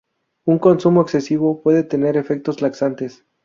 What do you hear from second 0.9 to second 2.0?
excesivo puede